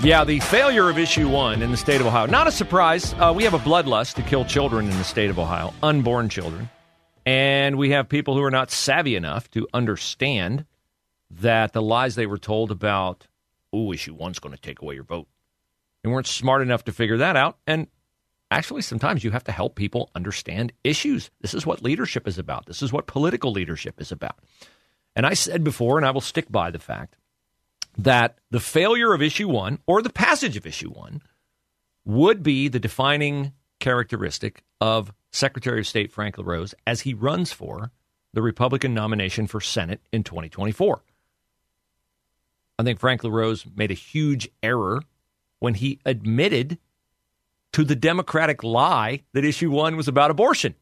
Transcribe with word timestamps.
Yeah, 0.00 0.22
the 0.22 0.38
failure 0.38 0.88
of 0.88 0.96
issue 0.96 1.28
one 1.28 1.60
in 1.60 1.72
the 1.72 1.76
state 1.76 2.00
of 2.00 2.06
Ohio. 2.06 2.26
Not 2.26 2.46
a 2.46 2.52
surprise. 2.52 3.14
Uh, 3.14 3.32
we 3.34 3.42
have 3.42 3.54
a 3.54 3.58
bloodlust 3.58 4.14
to 4.14 4.22
kill 4.22 4.44
children 4.44 4.88
in 4.88 4.96
the 4.96 5.02
state 5.02 5.28
of 5.28 5.40
Ohio, 5.40 5.74
unborn 5.82 6.28
children. 6.28 6.70
And 7.26 7.76
we 7.76 7.90
have 7.90 8.08
people 8.08 8.36
who 8.36 8.44
are 8.44 8.50
not 8.50 8.70
savvy 8.70 9.16
enough 9.16 9.50
to 9.50 9.66
understand 9.74 10.66
that 11.30 11.72
the 11.72 11.82
lies 11.82 12.14
they 12.14 12.26
were 12.26 12.38
told 12.38 12.70
about, 12.70 13.26
oh, 13.72 13.92
issue 13.92 14.14
one's 14.14 14.38
going 14.38 14.54
to 14.54 14.60
take 14.60 14.80
away 14.80 14.94
your 14.94 15.02
vote. 15.02 15.26
They 16.04 16.10
weren't 16.10 16.28
smart 16.28 16.62
enough 16.62 16.84
to 16.84 16.92
figure 16.92 17.16
that 17.16 17.34
out. 17.34 17.58
And 17.66 17.88
actually, 18.52 18.82
sometimes 18.82 19.24
you 19.24 19.32
have 19.32 19.44
to 19.44 19.52
help 19.52 19.74
people 19.74 20.10
understand 20.14 20.72
issues. 20.84 21.28
This 21.40 21.54
is 21.54 21.66
what 21.66 21.82
leadership 21.82 22.28
is 22.28 22.38
about. 22.38 22.66
This 22.66 22.82
is 22.82 22.92
what 22.92 23.08
political 23.08 23.50
leadership 23.50 24.00
is 24.00 24.12
about. 24.12 24.38
And 25.16 25.26
I 25.26 25.34
said 25.34 25.64
before, 25.64 25.98
and 25.98 26.06
I 26.06 26.12
will 26.12 26.20
stick 26.20 26.50
by 26.50 26.70
the 26.70 26.78
fact 26.78 27.17
that 27.98 28.38
the 28.50 28.60
failure 28.60 29.12
of 29.12 29.20
issue 29.20 29.48
one 29.48 29.80
or 29.86 30.00
the 30.00 30.10
passage 30.10 30.56
of 30.56 30.66
issue 30.66 30.90
one 30.90 31.20
would 32.04 32.42
be 32.42 32.68
the 32.68 32.78
defining 32.78 33.52
characteristic 33.80 34.62
of 34.80 35.12
Secretary 35.32 35.80
of 35.80 35.86
State 35.86 36.12
Frank 36.12 36.38
LaRose 36.38 36.74
as 36.86 37.02
he 37.02 37.12
runs 37.12 37.52
for 37.52 37.90
the 38.32 38.40
Republican 38.40 38.94
nomination 38.94 39.46
for 39.46 39.60
Senate 39.60 40.00
in 40.12 40.22
2024. 40.22 41.02
I 42.78 42.82
think 42.84 43.00
Frank 43.00 43.24
LaRose 43.24 43.66
made 43.74 43.90
a 43.90 43.94
huge 43.94 44.48
error 44.62 45.02
when 45.58 45.74
he 45.74 45.98
admitted 46.06 46.78
to 47.72 47.84
the 47.84 47.96
Democratic 47.96 48.62
lie 48.62 49.22
that 49.32 49.44
issue 49.44 49.70
one 49.70 49.96
was 49.96 50.06
about 50.06 50.30
abortion. 50.30 50.76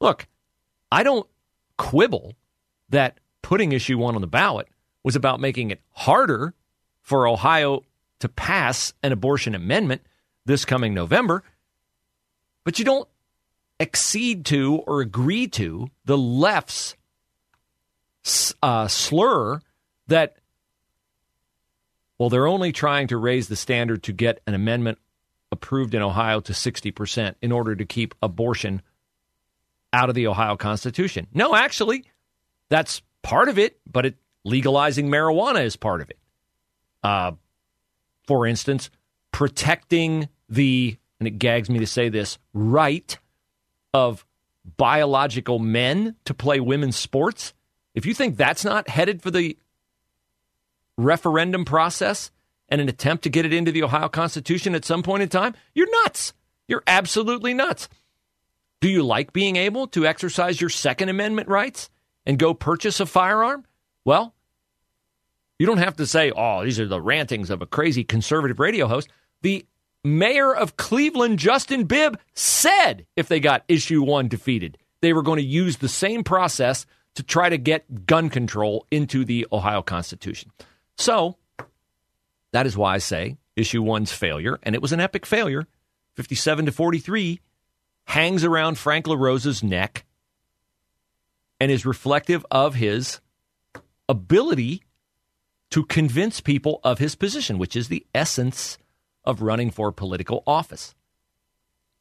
Look, 0.00 0.26
I 0.90 1.02
don't 1.02 1.28
quibble 1.76 2.32
that 2.88 3.20
putting 3.42 3.72
issue 3.72 3.98
one 3.98 4.14
on 4.14 4.22
the 4.22 4.26
ballot 4.26 4.68
was 5.08 5.16
about 5.16 5.40
making 5.40 5.70
it 5.70 5.80
harder 5.92 6.52
for 7.00 7.26
Ohio 7.26 7.82
to 8.18 8.28
pass 8.28 8.92
an 9.02 9.10
abortion 9.10 9.54
amendment 9.54 10.02
this 10.44 10.66
coming 10.66 10.92
November. 10.92 11.42
But 12.62 12.78
you 12.78 12.84
don't 12.84 13.08
accede 13.80 14.44
to 14.44 14.82
or 14.86 15.00
agree 15.00 15.46
to 15.46 15.88
the 16.04 16.18
left's 16.18 16.94
uh, 18.62 18.86
slur 18.86 19.62
that, 20.08 20.36
well, 22.18 22.28
they're 22.28 22.46
only 22.46 22.72
trying 22.72 23.06
to 23.06 23.16
raise 23.16 23.48
the 23.48 23.56
standard 23.56 24.02
to 24.02 24.12
get 24.12 24.42
an 24.46 24.52
amendment 24.52 24.98
approved 25.50 25.94
in 25.94 26.02
Ohio 26.02 26.40
to 26.40 26.52
60% 26.52 27.34
in 27.40 27.50
order 27.50 27.74
to 27.74 27.86
keep 27.86 28.14
abortion 28.22 28.82
out 29.90 30.10
of 30.10 30.14
the 30.14 30.26
Ohio 30.26 30.58
Constitution. 30.58 31.28
No, 31.32 31.54
actually, 31.54 32.04
that's 32.68 33.00
part 33.22 33.48
of 33.48 33.58
it, 33.58 33.78
but 33.90 34.04
it 34.04 34.16
legalizing 34.44 35.08
marijuana 35.08 35.64
is 35.64 35.76
part 35.76 36.00
of 36.00 36.10
it. 36.10 36.18
Uh, 37.02 37.32
for 38.26 38.46
instance, 38.46 38.90
protecting 39.32 40.28
the, 40.48 40.96
and 41.20 41.26
it 41.26 41.38
gags 41.38 41.70
me 41.70 41.78
to 41.78 41.86
say 41.86 42.08
this, 42.08 42.38
right 42.52 43.18
of 43.94 44.24
biological 44.76 45.58
men 45.58 46.14
to 46.24 46.34
play 46.34 46.60
women's 46.60 46.96
sports. 46.96 47.54
If 47.94 48.06
you 48.06 48.14
think 48.14 48.36
that's 48.36 48.64
not 48.64 48.88
headed 48.88 49.22
for 49.22 49.30
the 49.30 49.56
referendum 50.96 51.64
process 51.64 52.30
and 52.68 52.80
an 52.80 52.88
attempt 52.88 53.24
to 53.24 53.30
get 53.30 53.46
it 53.46 53.54
into 53.54 53.72
the 53.72 53.82
Ohio 53.82 54.08
Constitution 54.08 54.74
at 54.74 54.84
some 54.84 55.02
point 55.02 55.22
in 55.22 55.28
time, 55.28 55.54
you're 55.74 55.90
nuts. 56.04 56.34
You're 56.66 56.82
absolutely 56.86 57.54
nuts. 57.54 57.88
Do 58.80 58.88
you 58.88 59.02
like 59.02 59.32
being 59.32 59.56
able 59.56 59.86
to 59.88 60.06
exercise 60.06 60.60
your 60.60 60.70
Second 60.70 61.08
Amendment 61.08 61.48
rights 61.48 61.88
and 62.26 62.38
go 62.38 62.52
purchase 62.54 63.00
a 63.00 63.06
firearm? 63.06 63.64
Well, 64.08 64.34
you 65.58 65.66
don't 65.66 65.76
have 65.84 65.96
to 65.96 66.06
say, 66.06 66.32
oh, 66.34 66.64
these 66.64 66.80
are 66.80 66.88
the 66.88 66.98
rantings 66.98 67.50
of 67.50 67.60
a 67.60 67.66
crazy 67.66 68.04
conservative 68.04 68.58
radio 68.58 68.86
host. 68.86 69.10
The 69.42 69.66
mayor 70.02 70.54
of 70.54 70.78
Cleveland, 70.78 71.38
Justin 71.38 71.84
Bibb, 71.84 72.18
said 72.32 73.04
if 73.16 73.28
they 73.28 73.38
got 73.38 73.66
issue 73.68 74.02
one 74.02 74.28
defeated, 74.28 74.78
they 75.02 75.12
were 75.12 75.20
going 75.20 75.36
to 75.36 75.44
use 75.44 75.76
the 75.76 75.90
same 75.90 76.24
process 76.24 76.86
to 77.16 77.22
try 77.22 77.50
to 77.50 77.58
get 77.58 78.06
gun 78.06 78.30
control 78.30 78.86
into 78.90 79.26
the 79.26 79.46
Ohio 79.52 79.82
Constitution. 79.82 80.52
So 80.96 81.36
that 82.52 82.64
is 82.64 82.78
why 82.78 82.94
I 82.94 82.98
say 82.98 83.36
issue 83.56 83.82
one's 83.82 84.10
failure, 84.10 84.58
and 84.62 84.74
it 84.74 84.80
was 84.80 84.92
an 84.92 85.00
epic 85.00 85.26
failure, 85.26 85.66
57 86.14 86.64
to 86.64 86.72
43, 86.72 87.40
hangs 88.04 88.42
around 88.42 88.78
Frank 88.78 89.06
LaRose's 89.06 89.62
neck 89.62 90.06
and 91.60 91.70
is 91.70 91.84
reflective 91.84 92.46
of 92.50 92.74
his 92.74 93.20
ability 94.08 94.82
to 95.70 95.84
convince 95.84 96.40
people 96.40 96.80
of 96.82 96.98
his 96.98 97.14
position, 97.14 97.58
which 97.58 97.76
is 97.76 97.88
the 97.88 98.06
essence 98.14 98.78
of 99.24 99.42
running 99.42 99.70
for 99.70 99.92
political 99.92 100.42
office. 100.46 100.94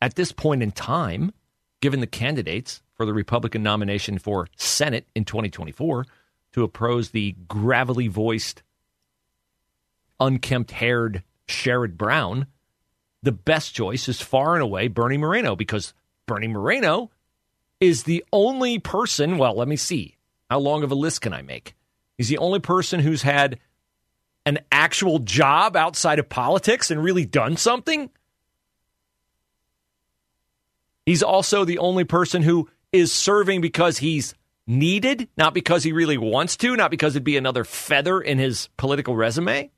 At 0.01 0.15
this 0.15 0.31
point 0.31 0.63
in 0.63 0.71
time, 0.71 1.33
given 1.81 1.99
the 1.99 2.07
candidates 2.07 2.81
for 2.95 3.05
the 3.05 3.13
Republican 3.13 3.63
nomination 3.63 4.17
for 4.17 4.47
Senate 4.55 5.07
in 5.15 5.25
2024 5.25 6.05
to 6.53 6.63
oppose 6.63 7.09
the 7.09 7.35
gravelly 7.47 8.07
voiced, 8.07 8.63
unkempt 10.19 10.71
haired 10.71 11.23
Sherrod 11.47 11.97
Brown, 11.97 12.47
the 13.21 13.31
best 13.31 13.73
choice 13.73 14.07
is 14.07 14.21
far 14.21 14.53
and 14.53 14.63
away 14.63 14.87
Bernie 14.87 15.17
Moreno 15.17 15.55
because 15.55 15.93
Bernie 16.25 16.47
Moreno 16.47 17.11
is 17.79 18.03
the 18.03 18.23
only 18.31 18.79
person. 18.79 19.37
Well, 19.37 19.55
let 19.55 19.67
me 19.67 19.75
see. 19.75 20.15
How 20.49 20.59
long 20.59 20.83
of 20.83 20.91
a 20.91 20.95
list 20.95 21.21
can 21.21 21.33
I 21.33 21.41
make? 21.41 21.75
He's 22.17 22.29
the 22.29 22.39
only 22.39 22.59
person 22.59 22.99
who's 22.99 23.21
had 23.21 23.59
an 24.45 24.59
actual 24.71 25.19
job 25.19 25.75
outside 25.75 26.19
of 26.19 26.29
politics 26.29 26.89
and 26.89 27.03
really 27.03 27.25
done 27.25 27.57
something. 27.57 28.09
He's 31.05 31.23
also 31.23 31.63
the 31.63 31.77
only 31.77 32.03
person 32.03 32.41
who 32.41 32.69
is 32.91 33.13
serving 33.13 33.61
because 33.61 33.99
he's 33.99 34.33
needed, 34.65 35.29
not 35.37 35.53
because 35.53 35.83
he 35.83 35.91
really 35.91 36.17
wants 36.17 36.57
to, 36.57 36.75
not 36.75 36.91
because 36.91 37.15
it'd 37.15 37.23
be 37.23 37.37
another 37.37 37.63
feather 37.63 38.19
in 38.19 38.39
his 38.39 38.69
political 38.77 39.15
resume. 39.15 39.69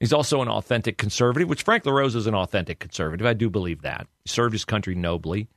He's 0.00 0.12
also 0.12 0.42
an 0.42 0.48
authentic 0.48 0.96
conservative, 0.96 1.48
which 1.48 1.62
Frank 1.62 1.84
LaRose 1.84 2.14
is 2.14 2.26
an 2.26 2.34
authentic 2.34 2.78
conservative. 2.78 3.26
I 3.26 3.32
do 3.34 3.50
believe 3.50 3.82
that. 3.82 4.06
He 4.24 4.28
served 4.28 4.52
his 4.52 4.64
country 4.64 4.94
nobly. 4.94 5.48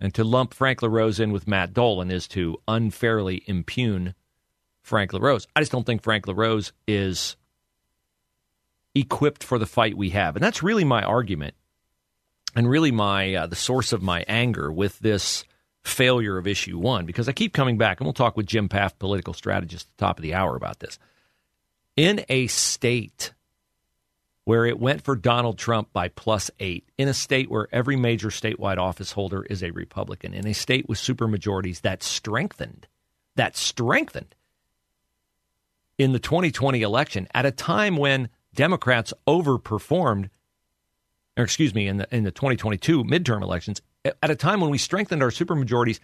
And 0.00 0.14
to 0.14 0.24
lump 0.24 0.54
Frank 0.54 0.82
LaRose 0.82 1.20
in 1.20 1.30
with 1.30 1.46
Matt 1.46 1.74
Dolan 1.74 2.10
is 2.10 2.26
to 2.28 2.56
unfairly 2.66 3.44
impugn 3.46 4.14
Frank 4.82 5.12
LaRose. 5.12 5.46
I 5.54 5.60
just 5.60 5.72
don't 5.72 5.84
think 5.84 6.02
Frank 6.02 6.26
LaRose 6.26 6.72
is 6.88 7.36
equipped 8.94 9.44
for 9.44 9.58
the 9.58 9.66
fight 9.66 9.96
we 9.96 10.10
have. 10.10 10.36
And 10.36 10.42
that's 10.42 10.62
really 10.62 10.84
my 10.84 11.02
argument 11.02 11.54
and 12.56 12.68
really 12.68 12.90
my 12.90 13.34
uh, 13.34 13.46
the 13.46 13.56
source 13.56 13.92
of 13.92 14.02
my 14.02 14.24
anger 14.26 14.72
with 14.72 14.98
this 14.98 15.44
failure 15.84 16.36
of 16.36 16.46
issue 16.46 16.78
1 16.78 17.06
because 17.06 17.28
I 17.28 17.32
keep 17.32 17.52
coming 17.52 17.78
back 17.78 18.00
and 18.00 18.06
we'll 18.06 18.12
talk 18.12 18.36
with 18.36 18.46
Jim 18.46 18.68
Pfaff, 18.68 18.98
political 18.98 19.34
strategist 19.34 19.86
at 19.86 19.96
the 19.96 20.06
top 20.06 20.18
of 20.18 20.22
the 20.22 20.34
hour 20.34 20.56
about 20.56 20.80
this. 20.80 20.98
In 21.96 22.24
a 22.28 22.46
state 22.48 23.32
where 24.50 24.66
it 24.66 24.80
went 24.80 25.00
for 25.00 25.14
Donald 25.14 25.56
Trump 25.56 25.92
by 25.92 26.08
plus 26.08 26.50
eight, 26.58 26.84
in 26.98 27.06
a 27.06 27.14
state 27.14 27.48
where 27.48 27.68
every 27.70 27.94
major 27.94 28.30
statewide 28.30 28.78
office 28.78 29.12
holder 29.12 29.44
is 29.44 29.62
a 29.62 29.70
Republican, 29.70 30.34
in 30.34 30.44
a 30.44 30.52
state 30.52 30.88
with 30.88 30.98
supermajorities 30.98 31.82
that 31.82 32.02
strengthened, 32.02 32.88
that 33.36 33.56
strengthened 33.56 34.34
in 35.98 36.10
the 36.10 36.18
2020 36.18 36.82
election 36.82 37.28
at 37.32 37.46
a 37.46 37.52
time 37.52 37.96
when 37.96 38.28
Democrats 38.52 39.14
overperformed, 39.24 40.30
or 41.36 41.44
excuse 41.44 41.72
me, 41.72 41.86
in 41.86 41.98
the 41.98 42.12
in 42.12 42.24
the 42.24 42.32
2022 42.32 43.04
midterm 43.04 43.42
elections, 43.42 43.80
at 44.04 44.32
a 44.32 44.34
time 44.34 44.60
when 44.60 44.70
we 44.70 44.78
strengthened 44.78 45.22
our 45.22 45.30
supermajorities, 45.30 46.00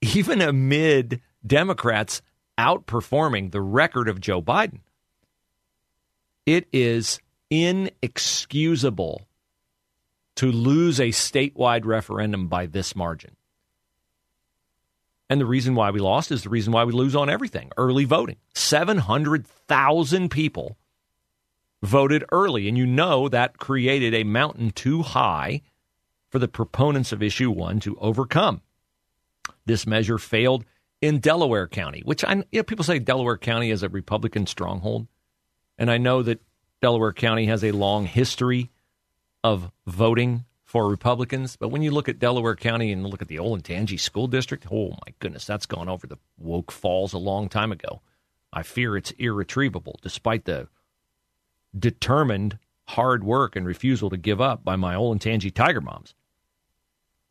even 0.00 0.40
amid 0.40 1.20
Democrats 1.46 2.22
outperforming 2.56 3.50
the 3.50 3.60
record 3.60 4.08
of 4.08 4.22
Joe 4.22 4.40
Biden. 4.40 4.80
It 6.46 6.66
is 6.72 7.20
inexcusable 7.50 9.26
to 10.36 10.52
lose 10.52 11.00
a 11.00 11.08
statewide 11.08 11.84
referendum 11.84 12.48
by 12.48 12.66
this 12.66 12.94
margin. 12.94 13.36
And 15.28 15.40
the 15.40 15.46
reason 15.46 15.74
why 15.74 15.90
we 15.90 15.98
lost 15.98 16.30
is 16.30 16.42
the 16.42 16.50
reason 16.50 16.72
why 16.72 16.84
we 16.84 16.92
lose 16.92 17.16
on 17.16 17.28
everything 17.28 17.70
early 17.76 18.04
voting. 18.04 18.36
700,000 18.54 20.30
people 20.30 20.76
voted 21.82 22.24
early. 22.30 22.68
And 22.68 22.78
you 22.78 22.86
know 22.86 23.28
that 23.28 23.58
created 23.58 24.14
a 24.14 24.24
mountain 24.24 24.70
too 24.70 25.02
high 25.02 25.62
for 26.30 26.38
the 26.38 26.48
proponents 26.48 27.12
of 27.12 27.22
issue 27.22 27.50
one 27.50 27.80
to 27.80 27.96
overcome. 27.98 28.60
This 29.64 29.86
measure 29.86 30.18
failed 30.18 30.64
in 31.00 31.18
Delaware 31.18 31.68
County, 31.68 32.02
which 32.04 32.24
I, 32.24 32.34
you 32.34 32.44
know, 32.60 32.62
people 32.62 32.84
say 32.84 32.98
Delaware 32.98 33.36
County 33.36 33.70
is 33.70 33.82
a 33.82 33.88
Republican 33.88 34.46
stronghold. 34.46 35.06
And 35.78 35.90
I 35.90 35.98
know 35.98 36.22
that 36.22 36.40
Delaware 36.86 37.12
County 37.12 37.46
has 37.46 37.64
a 37.64 37.72
long 37.72 38.06
history 38.06 38.70
of 39.42 39.72
voting 39.88 40.44
for 40.62 40.88
Republicans. 40.88 41.56
But 41.56 41.70
when 41.70 41.82
you 41.82 41.90
look 41.90 42.08
at 42.08 42.20
Delaware 42.20 42.54
County 42.54 42.92
and 42.92 43.04
look 43.04 43.20
at 43.20 43.26
the 43.26 43.38
Olentangy 43.38 43.98
School 43.98 44.28
District, 44.28 44.64
oh 44.70 44.90
my 44.90 45.12
goodness, 45.18 45.44
that's 45.44 45.66
gone 45.66 45.88
over 45.88 46.06
the 46.06 46.18
woke 46.38 46.70
falls 46.70 47.12
a 47.12 47.18
long 47.18 47.48
time 47.48 47.72
ago. 47.72 48.02
I 48.52 48.62
fear 48.62 48.96
it's 48.96 49.10
irretrievable, 49.18 49.98
despite 50.00 50.44
the 50.44 50.68
determined 51.76 52.56
hard 52.84 53.24
work 53.24 53.56
and 53.56 53.66
refusal 53.66 54.08
to 54.10 54.16
give 54.16 54.40
up 54.40 54.62
by 54.62 54.76
my 54.76 54.94
Olentangy 54.94 55.52
Tiger 55.52 55.80
Moms. 55.80 56.14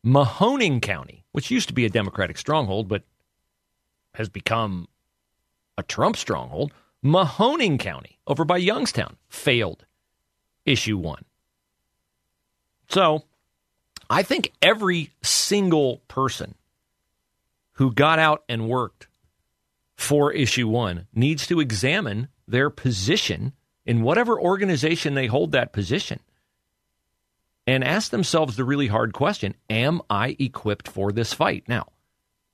Mahoning 0.06 0.82
County, 0.82 1.24
which 1.32 1.50
used 1.50 1.70
to 1.70 1.74
be 1.74 1.86
a 1.86 1.90
Democratic 1.90 2.38
stronghold, 2.38 2.90
but 2.90 3.04
has 4.16 4.28
become 4.28 4.90
a 5.78 5.84
Trump 5.84 6.18
stronghold, 6.18 6.74
Mahoning 7.06 7.80
County 7.80 8.18
over 8.26 8.44
by 8.44 8.58
Youngstown 8.58 9.16
failed 9.30 9.86
issue 10.66 10.98
one. 10.98 11.24
So 12.90 13.24
I 14.10 14.24
think 14.24 14.54
every 14.60 15.12
single 15.22 16.02
person 16.08 16.56
who 17.74 17.94
got 17.94 18.18
out 18.18 18.44
and 18.50 18.68
worked 18.68 19.08
for 19.96 20.32
issue 20.32 20.68
one 20.68 21.06
needs 21.14 21.46
to 21.46 21.60
examine 21.60 22.28
their 22.48 22.72
position 22.72 23.54
in 23.86 24.02
whatever 24.02 24.40
organization 24.40 25.14
they 25.14 25.28
hold 25.28 25.52
that 25.52 25.74
position 25.74 26.20
and 27.68 27.84
ask 27.84 28.10
themselves 28.10 28.56
the 28.56 28.64
really 28.64 28.88
hard 28.88 29.14
question 29.14 29.54
Am 29.70 30.02
I 30.10 30.36
equipped 30.40 30.88
for 30.88 31.12
this 31.12 31.34
fight? 31.34 31.66
Now, 31.68 31.90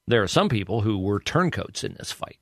there 0.07 0.21
are 0.21 0.27
some 0.27 0.49
people 0.49 0.81
who 0.81 0.97
were 0.97 1.21
turncoats 1.21 1.85
in 1.85 1.93
this 1.93 2.11
fight. 2.11 2.40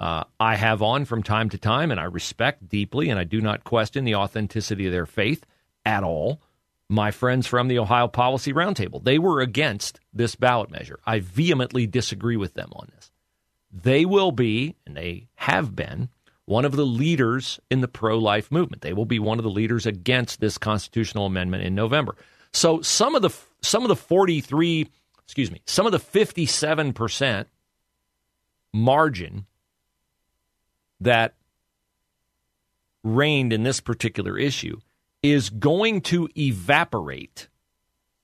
Uh, 0.00 0.24
I 0.40 0.56
have 0.56 0.82
on 0.82 1.04
from 1.04 1.22
time 1.22 1.48
to 1.50 1.58
time, 1.58 1.90
and 1.90 2.00
I 2.00 2.04
respect 2.04 2.68
deeply, 2.68 3.10
and 3.10 3.18
I 3.18 3.24
do 3.24 3.40
not 3.40 3.64
question 3.64 4.04
the 4.04 4.16
authenticity 4.16 4.86
of 4.86 4.92
their 4.92 5.06
faith 5.06 5.44
at 5.86 6.02
all. 6.02 6.40
My 6.88 7.10
friends 7.10 7.46
from 7.46 7.68
the 7.68 7.78
Ohio 7.78 8.08
Policy 8.08 8.52
Roundtable, 8.52 9.02
they 9.02 9.18
were 9.18 9.40
against 9.40 10.00
this 10.12 10.34
ballot 10.34 10.70
measure. 10.70 11.00
I 11.06 11.20
vehemently 11.20 11.86
disagree 11.86 12.36
with 12.36 12.54
them 12.54 12.70
on 12.74 12.88
this. 12.94 13.10
They 13.72 14.04
will 14.04 14.32
be, 14.32 14.76
and 14.86 14.96
they 14.96 15.26
have 15.36 15.74
been, 15.74 16.10
one 16.46 16.64
of 16.64 16.76
the 16.76 16.84
leaders 16.84 17.58
in 17.70 17.80
the 17.80 17.88
pro 17.88 18.18
life 18.18 18.52
movement. 18.52 18.82
They 18.82 18.92
will 18.92 19.06
be 19.06 19.18
one 19.18 19.38
of 19.38 19.44
the 19.44 19.50
leaders 19.50 19.86
against 19.86 20.40
this 20.40 20.58
constitutional 20.58 21.26
amendment 21.26 21.64
in 21.64 21.74
November. 21.74 22.16
So 22.52 22.82
some 22.82 23.14
of 23.14 23.22
the 23.22 23.30
some 23.62 23.82
of 23.82 23.88
the 23.88 23.96
43, 23.96 24.88
excuse 25.24 25.50
me, 25.50 25.62
some 25.66 25.86
of 25.86 25.92
the 25.92 25.98
57% 25.98 27.46
margin 28.72 29.46
that 31.00 31.34
reigned 33.02 33.52
in 33.52 33.62
this 33.62 33.80
particular 33.80 34.38
issue 34.38 34.78
is 35.22 35.50
going 35.50 36.00
to 36.00 36.28
evaporate 36.36 37.48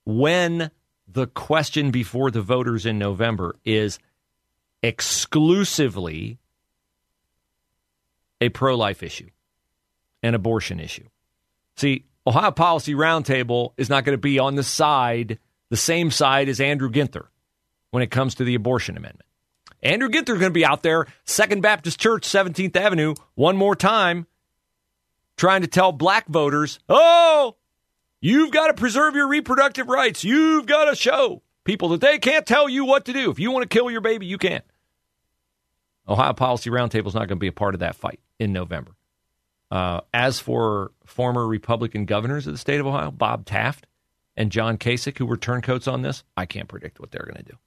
when 0.05 0.71
the 1.07 1.27
question 1.27 1.91
before 1.91 2.31
the 2.31 2.43
voters 2.43 2.87
in 2.87 2.99
November 2.99 3.57
is 3.65 3.99
exclusively 4.83 6.39
a 8.41 8.49
pro 8.49 8.77
life 8.77 9.03
issue, 9.03 9.29
an 10.23 10.35
abortion 10.35 10.81
issue. 10.81 11.07
See, 11.77 12.05
Ohio 12.27 12.51
Policy 12.51 12.95
Roundtable 12.95 13.73
is 13.77 13.89
not 13.89 14.05
going 14.05 14.15
to 14.17 14.21
be 14.21 14.39
on 14.39 14.55
the 14.55 14.63
side, 14.63 15.39
the 15.69 15.77
same 15.77 16.11
side 16.11 16.49
as 16.49 16.61
Andrew 16.61 16.91
Ginther 16.91 17.27
when 17.91 18.03
it 18.03 18.11
comes 18.11 18.37
to 18.37 18.45
the 18.45 18.55
abortion 18.55 18.97
amendment. 18.97 19.27
Andrew 19.83 20.09
Ginther 20.09 20.27
going 20.27 20.41
to 20.41 20.51
be 20.51 20.65
out 20.65 20.83
there, 20.83 21.07
Second 21.25 21.63
Baptist 21.63 21.99
Church, 21.99 22.27
17th 22.27 22.77
Avenue, 22.77 23.15
one 23.35 23.57
more 23.57 23.75
time, 23.75 24.27
trying 25.37 25.63
to 25.63 25.67
tell 25.67 25.93
black 25.93 26.29
voters, 26.29 26.79
oh, 26.89 27.57
you've 28.21 28.51
got 28.51 28.67
to 28.67 28.75
preserve 28.75 29.15
your 29.15 29.29
reproductive 29.29 29.89
rights. 29.89 30.23
You've 30.23 30.67
got 30.67 30.87
to 30.87 30.95
show 30.95 31.43
people 31.65 31.89
that 31.91 32.01
they 32.01 32.19
can't 32.19 32.47
tell 32.47 32.69
you 32.69 32.85
what 32.85 33.07
to 33.07 33.13
do. 33.13 33.31
If 33.31 33.39
you 33.39 33.51
want 33.51 33.69
to 33.69 33.75
kill 33.75 33.91
your 33.91 34.03
baby, 34.03 34.27
you 34.27 34.39
can't. 34.39 34.65
Ohio 36.09 36.33
Policy 36.33 36.71
Roundtable 36.71 37.07
is 37.07 37.15
not 37.15 37.29
going 37.29 37.29
to 37.29 37.37
be 37.37 37.47
a 37.47 37.53
part 37.53 37.75
of 37.75 37.81
that 37.81 37.97
fight 37.97 38.21
in 38.39 38.53
November. 38.53 38.93
Uh, 39.71 40.01
as 40.13 40.41
for 40.41 40.91
former 41.07 41.47
Republican 41.47 42.05
governors 42.05 42.47
of 42.47 42.53
the 42.53 42.59
state 42.59 42.81
of 42.81 42.87
Ohio, 42.87 43.11
Bob 43.13 43.47
Taft 43.47 43.87
and 44.37 44.51
John 44.51 44.77
Kasich, 44.77 45.19
who 45.19 45.27
were 45.27 45.37
turncoats 45.37 45.87
on 45.87 46.03
this, 46.03 46.25
I 46.37 46.47
can't 46.47 46.69
predict 46.69 46.99
what 46.99 47.13
they're 47.13 47.25
going 47.25 47.45
to 47.45 47.53
do. 47.53 47.59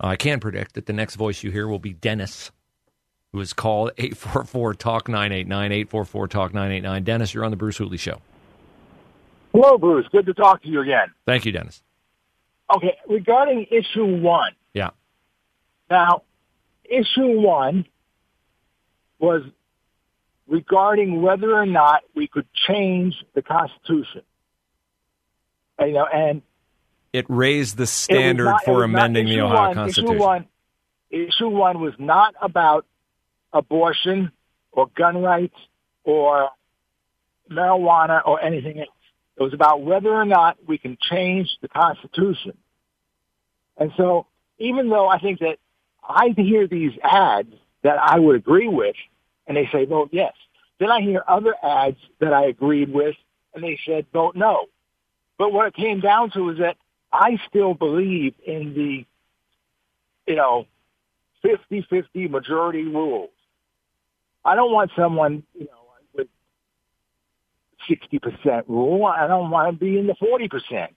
I 0.00 0.16
can 0.16 0.40
predict 0.40 0.74
that 0.74 0.86
the 0.86 0.92
next 0.92 1.16
voice 1.16 1.42
you 1.42 1.50
hear 1.50 1.68
will 1.68 1.78
be 1.78 1.92
Dennis, 1.92 2.50
who 3.32 3.40
is 3.40 3.52
called 3.52 3.92
844 3.98 4.74
Talk 4.74 5.08
989, 5.08 5.72
844 5.72 6.28
Talk 6.28 6.54
989. 6.54 7.04
Dennis, 7.04 7.34
you're 7.34 7.44
on 7.44 7.50
the 7.50 7.56
Bruce 7.56 7.76
Hooley 7.76 7.98
Show. 7.98 8.20
Hello, 9.52 9.76
Bruce. 9.76 10.06
Good 10.10 10.26
to 10.26 10.34
talk 10.34 10.62
to 10.62 10.68
you 10.68 10.80
again. 10.80 11.08
Thank 11.26 11.44
you, 11.44 11.52
Dennis. 11.52 11.82
Okay, 12.74 12.96
regarding 13.08 13.66
issue 13.70 14.20
one. 14.20 14.52
Yeah. 14.74 14.90
Now, 15.90 16.22
issue 16.84 17.40
one 17.40 17.84
was 19.18 19.42
regarding 20.46 21.20
whether 21.20 21.52
or 21.52 21.66
not 21.66 22.02
we 22.14 22.26
could 22.26 22.46
change 22.68 23.14
the 23.34 23.42
Constitution. 23.42 24.22
You 25.80 25.92
know, 25.92 26.06
and 26.06 26.42
it 27.12 27.26
raised 27.28 27.76
the 27.76 27.86
standard 27.86 28.44
not, 28.44 28.64
for 28.64 28.84
amending 28.84 29.26
not, 29.26 29.32
the 29.32 29.40
Ohio 29.40 29.66
one, 29.66 29.74
Constitution. 29.74 30.14
Issue 30.14 30.22
one, 30.22 30.48
issue 31.10 31.48
one 31.48 31.80
was 31.80 31.94
not 31.98 32.34
about 32.40 32.86
abortion 33.52 34.30
or 34.72 34.88
gun 34.96 35.20
rights 35.22 35.56
or 36.04 36.50
marijuana 37.50 38.22
or 38.24 38.40
anything 38.42 38.78
else. 38.78 38.88
It 39.36 39.42
was 39.42 39.54
about 39.54 39.82
whether 39.82 40.10
or 40.10 40.24
not 40.24 40.58
we 40.66 40.78
can 40.78 40.96
change 41.00 41.48
the 41.62 41.68
Constitution. 41.68 42.52
And 43.76 43.92
so, 43.96 44.26
even 44.58 44.90
though 44.90 45.08
I 45.08 45.18
think 45.18 45.40
that 45.40 45.58
I 46.06 46.34
hear 46.36 46.66
these 46.66 46.92
ads 47.02 47.52
that 47.82 47.98
I 47.98 48.18
would 48.18 48.36
agree 48.36 48.68
with, 48.68 48.96
and 49.46 49.56
they 49.56 49.68
say 49.72 49.86
vote 49.86 50.10
yes. 50.12 50.34
Then 50.78 50.90
I 50.90 51.00
hear 51.00 51.24
other 51.26 51.54
ads 51.62 51.98
that 52.20 52.32
I 52.32 52.46
agreed 52.46 52.92
with, 52.92 53.16
and 53.54 53.64
they 53.64 53.78
said 53.86 54.06
vote 54.12 54.36
no. 54.36 54.66
But 55.38 55.52
what 55.52 55.66
it 55.66 55.74
came 55.74 56.00
down 56.00 56.30
to 56.32 56.50
is 56.50 56.58
that 56.58 56.76
I 57.12 57.38
still 57.48 57.74
believe 57.74 58.34
in 58.44 58.74
the, 58.74 59.04
you 60.26 60.36
know, 60.36 60.66
50-50 61.44 62.30
majority 62.30 62.84
rules. 62.84 63.30
I 64.44 64.54
don't 64.54 64.72
want 64.72 64.90
someone, 64.96 65.42
you 65.54 65.66
know, 65.66 65.70
with 66.14 66.28
60% 67.88 68.64
rule. 68.68 69.06
I 69.06 69.26
don't 69.26 69.50
want 69.50 69.72
to 69.72 69.84
be 69.84 69.98
in 69.98 70.06
the 70.06 70.14
40%. 70.14 70.88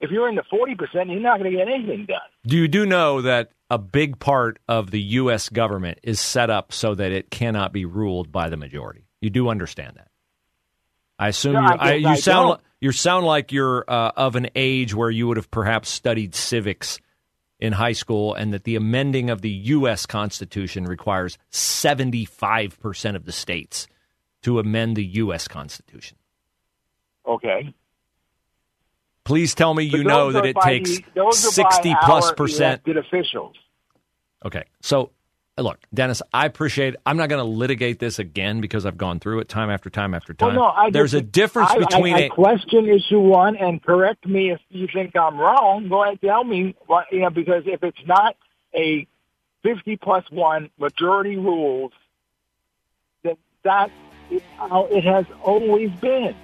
If 0.00 0.10
you're 0.10 0.28
in 0.28 0.34
the 0.34 0.42
40%, 0.42 0.76
you're 1.10 1.20
not 1.20 1.38
going 1.38 1.52
to 1.52 1.56
get 1.56 1.68
anything 1.68 2.06
done. 2.06 2.18
Do 2.44 2.56
you 2.56 2.66
do 2.66 2.84
know 2.84 3.22
that 3.22 3.52
a 3.70 3.78
big 3.78 4.18
part 4.18 4.58
of 4.68 4.90
the 4.90 5.00
U.S. 5.00 5.48
government 5.48 6.00
is 6.02 6.20
set 6.20 6.50
up 6.50 6.72
so 6.72 6.94
that 6.96 7.12
it 7.12 7.30
cannot 7.30 7.72
be 7.72 7.84
ruled 7.84 8.32
by 8.32 8.48
the 8.48 8.56
majority? 8.56 9.06
You 9.20 9.30
do 9.30 9.48
understand 9.48 9.94
that? 9.96 10.08
I 11.18 11.28
assume 11.28 11.52
No, 11.52 11.60
you, 11.60 11.66
I 11.78 11.98
guess 11.98 12.02
you 12.02 12.08
I 12.08 12.14
sound 12.16 12.48
don't. 12.48 12.60
You 12.82 12.90
sound 12.90 13.24
like 13.24 13.52
you're 13.52 13.84
uh, 13.86 14.10
of 14.16 14.34
an 14.34 14.48
age 14.56 14.92
where 14.92 15.08
you 15.08 15.28
would 15.28 15.36
have 15.36 15.50
perhaps 15.52 15.88
studied 15.88 16.34
civics 16.34 16.98
in 17.60 17.72
high 17.72 17.92
school, 17.92 18.34
and 18.34 18.52
that 18.52 18.64
the 18.64 18.74
amending 18.74 19.30
of 19.30 19.40
the 19.40 19.48
U.S. 19.48 20.04
Constitution 20.04 20.84
requires 20.84 21.38
75 21.50 22.80
percent 22.80 23.16
of 23.16 23.24
the 23.24 23.30
states 23.30 23.86
to 24.42 24.58
amend 24.58 24.96
the 24.96 25.04
U.S. 25.04 25.46
Constitution. 25.46 26.18
Okay. 27.24 27.72
Please 29.22 29.54
tell 29.54 29.74
me 29.74 29.84
you 29.84 30.02
know 30.02 30.32
that 30.32 30.44
it 30.44 30.56
takes 30.64 30.90
the- 30.90 31.04
those 31.14 31.56
are 31.56 31.62
by 31.62 31.70
60 31.70 31.94
percent. 32.36 32.82
elected 32.84 32.96
officials. 32.96 33.54
Okay. 34.44 34.64
So, 34.80 35.12
look, 35.58 35.78
Dennis, 35.92 36.22
I 36.32 36.46
appreciate 36.46 36.96
I'm 37.04 37.16
not 37.16 37.28
going 37.28 37.38
to 37.44 37.48
litigate 37.50 37.98
this 37.98 38.18
again 38.18 38.60
because 38.60 38.86
I've 38.86 38.96
gone 38.96 39.20
through 39.20 39.40
it 39.40 39.48
time 39.48 39.70
after 39.70 39.90
time 39.90 40.14
after 40.14 40.32
time. 40.34 40.54
Well, 40.54 40.56
no, 40.56 40.64
I 40.66 40.90
There's 40.90 41.12
just- 41.12 41.22
a 41.22 41.26
difference 41.26 41.70
I, 41.70 41.78
between 41.78 42.14
I, 42.14 42.18
I 42.18 42.20
a 42.22 42.28
question 42.30 42.88
issue 42.88 43.20
one 43.20 43.56
and 43.56 43.82
correct 43.82 44.26
me 44.26 44.50
if 44.50 44.60
you 44.70 44.88
think 44.92 45.14
I'm 45.16 45.38
wrong. 45.38 45.88
Go 45.88 46.02
ahead, 46.02 46.18
and 46.22 46.28
tell 46.28 46.44
me. 46.44 46.74
What, 46.86 47.06
you 47.12 47.20
know, 47.20 47.30
because 47.30 47.64
if 47.66 47.82
it's 47.82 48.06
not 48.06 48.36
a 48.74 49.06
50 49.62 49.96
plus 49.98 50.24
one 50.30 50.70
majority 50.78 51.36
rules, 51.36 51.92
then 53.22 53.36
that 53.64 53.90
is 54.30 54.42
how 54.56 54.86
it 54.86 55.04
has 55.04 55.26
always 55.42 55.90
been. 56.00 56.34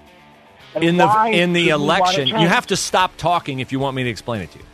And 0.74 0.84
in 0.84 0.96
the 0.98 1.08
in 1.32 1.54
the 1.54 1.60
should 1.60 1.66
we 1.66 1.72
wanna 1.72 1.82
election, 1.84 2.28
you 2.28 2.34
change? 2.34 2.48
have 2.50 2.66
to 2.66 2.76
stop 2.76 3.16
talking 3.16 3.60
if 3.60 3.72
you 3.72 3.78
want 3.80 3.96
me 3.96 4.04
to 4.04 4.10
explain 4.10 4.42
it 4.42 4.50
to 4.52 4.58
you. 4.58 4.64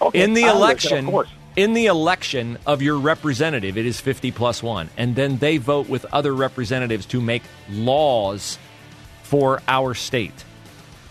Okay, 0.00 0.22
In 0.24 0.32
the 0.32 0.44
listen, 0.44 0.56
election, 0.56 0.98
of 1.04 1.10
course. 1.10 1.28
In 1.56 1.72
the 1.74 1.86
election 1.86 2.58
of 2.66 2.80
your 2.80 2.98
representative, 2.98 3.76
it 3.76 3.86
is 3.86 4.00
50 4.00 4.30
plus 4.30 4.62
1 4.62 4.88
and 4.96 5.16
then 5.16 5.38
they 5.38 5.56
vote 5.56 5.88
with 5.88 6.04
other 6.06 6.34
representatives 6.34 7.06
to 7.06 7.20
make 7.20 7.42
laws 7.68 8.58
for 9.22 9.60
our 9.66 9.94
state. 9.94 10.44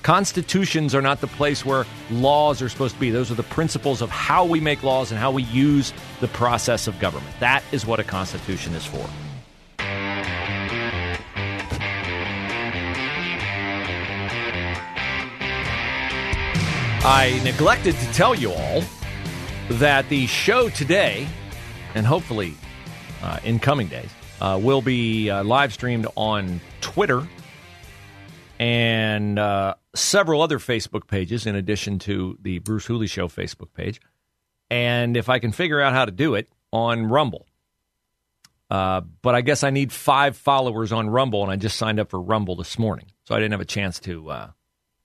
Constitutions 0.01 0.95
are 0.95 1.01
not 1.01 1.19
the 1.19 1.27
place 1.27 1.65
where 1.65 1.85
laws 2.09 2.61
are 2.61 2.69
supposed 2.69 2.95
to 2.95 2.99
be. 3.01 3.09
Those 3.09 3.31
are 3.31 3.35
the 3.35 3.43
principles 3.43 4.01
of 4.01 4.09
how 4.09 4.45
we 4.45 4.61
make 4.61 4.81
laws 4.81 5.11
and 5.11 5.19
how 5.19 5.31
we 5.31 5.43
use 5.43 5.93
the 6.21 6.29
process 6.29 6.87
of 6.87 6.97
government. 6.99 7.35
That 7.41 7.63
is 7.73 7.85
what 7.85 7.99
a 7.99 8.03
constitution 8.03 8.73
is 8.73 8.85
for. 8.85 9.09
I 17.01 17.41
neglected 17.43 17.95
to 17.95 18.13
tell 18.13 18.35
you 18.35 18.51
all 18.51 18.83
that 19.69 20.09
the 20.09 20.27
show 20.27 20.69
today, 20.69 21.27
and 21.95 22.05
hopefully 22.05 22.53
uh, 23.21 23.39
in 23.43 23.59
coming 23.59 23.87
days, 23.87 24.09
uh, 24.41 24.59
will 24.61 24.81
be 24.81 25.29
uh, 25.29 25.43
live 25.43 25.73
streamed 25.73 26.07
on 26.15 26.59
Twitter 26.81 27.27
and 28.59 29.39
uh, 29.39 29.75
several 29.95 30.41
other 30.41 30.59
Facebook 30.59 31.07
pages, 31.07 31.45
in 31.45 31.55
addition 31.55 31.99
to 31.99 32.37
the 32.41 32.59
Bruce 32.59 32.85
Hooley 32.85 33.07
Show 33.07 33.27
Facebook 33.27 33.73
page. 33.73 34.01
And 34.69 35.15
if 35.15 35.29
I 35.29 35.39
can 35.39 35.51
figure 35.51 35.79
out 35.79 35.93
how 35.93 36.05
to 36.05 36.11
do 36.11 36.35
it, 36.35 36.49
on 36.71 37.07
Rumble. 37.07 37.45
Uh, 38.69 39.01
but 39.21 39.33
I 39.33 39.41
guess 39.41 39.63
I 39.63 39.71
need 39.71 39.91
five 39.91 40.37
followers 40.37 40.91
on 40.91 41.09
Rumble, 41.09 41.41
and 41.41 41.51
I 41.51 41.55
just 41.55 41.77
signed 41.77 41.99
up 41.99 42.09
for 42.09 42.21
Rumble 42.21 42.55
this 42.55 42.77
morning, 42.77 43.07
so 43.23 43.33
I 43.33 43.39
didn't 43.39 43.53
have 43.53 43.61
a 43.61 43.65
chance 43.65 43.99
to 44.01 44.29
uh, 44.29 44.49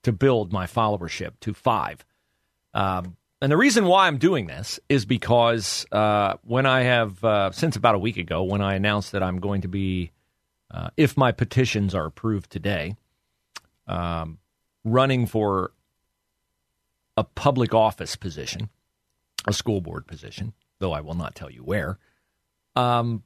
to 0.03 0.11
build 0.11 0.53
my 0.53 0.67
followership 0.67 1.31
to 1.41 1.53
five. 1.55 2.05
Um, 2.75 3.17
and 3.45 3.51
the 3.51 3.57
reason 3.57 3.85
why 3.85 4.07
I'm 4.07 4.17
doing 4.17 4.47
this 4.47 4.79
is 4.89 5.05
because 5.05 5.85
uh, 5.91 6.33
when 6.45 6.65
I 6.65 6.81
have, 6.81 7.23
uh, 7.23 7.51
since 7.51 7.75
about 7.75 7.93
a 7.93 7.99
week 7.99 8.17
ago, 8.17 8.41
when 8.41 8.59
I 8.59 8.73
announced 8.73 9.11
that 9.11 9.21
I'm 9.21 9.39
going 9.39 9.61
to 9.61 9.67
be, 9.67 10.09
uh, 10.71 10.87
if 10.97 11.15
my 11.15 11.31
petitions 11.31 11.93
are 11.93 12.07
approved 12.07 12.49
today, 12.49 12.95
um, 13.87 14.39
running 14.83 15.27
for 15.27 15.73
a 17.17 17.23
public 17.23 17.75
office 17.75 18.15
position, 18.15 18.69
a 19.45 19.53
school 19.53 19.79
board 19.79 20.07
position, 20.07 20.53
though 20.79 20.93
I 20.93 21.01
will 21.01 21.13
not 21.13 21.35
tell 21.35 21.51
you 21.51 21.61
where, 21.61 21.99
um, 22.75 23.21